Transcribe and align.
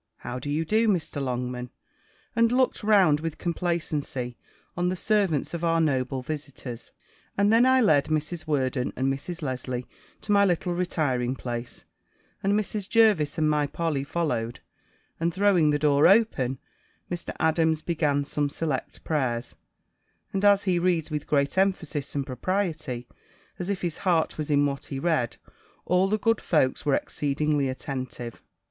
How 0.25 0.39
do 0.39 0.49
you 0.49 0.65
do, 0.65 0.87
Mr. 0.87 1.21
Longman?" 1.23 1.69
and 2.35 2.51
looked 2.51 2.83
round 2.83 3.19
with 3.19 3.37
complacency 3.37 4.35
on 4.75 4.89
the 4.89 4.95
servants 4.95 5.53
of 5.53 5.63
our 5.63 5.79
noble 5.79 6.23
visitors. 6.23 6.91
And 7.37 7.53
then 7.53 7.67
I 7.67 7.81
led 7.81 8.05
Mrs. 8.05 8.47
Worden 8.47 8.93
and 8.95 9.13
Mrs. 9.13 9.43
Lesley 9.43 9.85
to 10.21 10.31
my 10.31 10.43
little 10.43 10.73
retiring 10.73 11.35
place, 11.35 11.85
and 12.41 12.53
Mrs. 12.53 12.89
Jervis 12.89 13.37
and 13.37 13.47
my 13.47 13.67
Polly 13.67 14.03
followed; 14.03 14.61
and 15.19 15.31
throwing 15.31 15.69
the 15.69 15.77
door 15.77 16.07
open, 16.07 16.57
Mr. 17.11 17.31
Adams 17.39 17.83
began 17.83 18.25
some 18.25 18.49
select 18.49 19.03
prayers; 19.03 19.53
and 20.33 20.43
as 20.43 20.63
he 20.63 20.79
reads 20.79 21.11
with 21.11 21.27
great 21.27 21.59
emphasis 21.59 22.15
and 22.15 22.25
propriety, 22.25 23.07
as 23.59 23.69
if 23.69 23.83
his 23.83 23.99
heart 23.99 24.35
was 24.39 24.49
in 24.49 24.65
what 24.65 24.85
he 24.85 24.97
read, 24.97 25.37
all 25.85 26.07
the 26.09 26.17
good 26.17 26.41
folks 26.41 26.87
were 26.87 26.95
exceedingly 26.95 27.69
attentive. 27.69 28.41